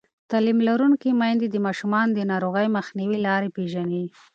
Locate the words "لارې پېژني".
3.27-4.03